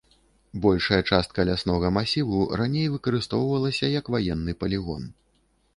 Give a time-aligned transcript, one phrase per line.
[0.61, 5.03] Большая частка ляснога масіву раней выкарыстоўвалася як ваенны палігон.